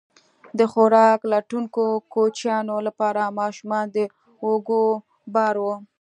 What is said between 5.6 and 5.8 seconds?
وو.